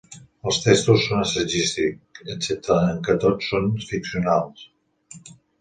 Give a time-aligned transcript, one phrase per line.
[0.51, 4.69] Els textos són assagístic, excepte en què tots són ficcionals.